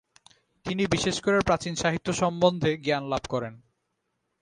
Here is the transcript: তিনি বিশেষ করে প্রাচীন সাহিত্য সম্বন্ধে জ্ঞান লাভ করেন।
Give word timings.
তিনি 0.65 0.83
বিশেষ 0.87 1.15
করে 1.21 1.37
প্রাচীন 1.41 1.73
সাহিত্য 1.75 2.07
সম্বন্ধে 2.13 2.71
জ্ঞান 2.77 3.03
লাভ 3.03 3.23
করেন। 3.29 3.53